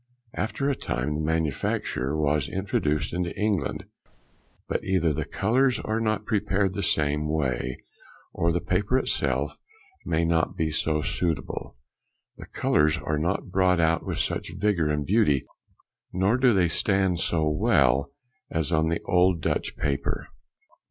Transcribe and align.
After 0.33 0.67
a 0.67 0.73
time 0.75 1.13
the 1.13 1.21
manufacture 1.21 2.17
was 2.17 2.49
introduced 2.49 3.13
into 3.13 3.37
England, 3.39 3.85
but 4.67 4.83
either 4.83 5.13
the 5.13 5.25
colours 5.25 5.77
are 5.79 5.99
not 5.99 6.25
prepared 6.25 6.73
the 6.73 6.81
same 6.81 7.29
way, 7.29 7.77
or 8.33 8.51
the 8.51 8.61
paper 8.61 8.97
itself 8.97 9.59
may 10.03 10.25
not 10.25 10.57
be 10.57 10.71
so 10.71 11.03
suitable, 11.03 11.77
the 12.37 12.47
colours 12.47 12.97
are 12.97 13.19
not 13.19 13.51
brought 13.51 13.79
out 13.79 14.03
with 14.03 14.17
such 14.17 14.55
vigour 14.57 14.87
and 14.89 15.05
beauty, 15.05 15.43
nor 16.11 16.35
do 16.35 16.51
they 16.51 16.67
stand 16.67 17.19
so 17.19 17.47
well, 17.47 18.11
as 18.49 18.71
on 18.71 18.89
the 18.89 19.03
old 19.03 19.39
Dutch 19.39 19.77
paper. 19.77 20.29